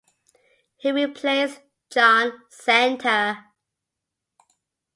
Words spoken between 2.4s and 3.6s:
Santa.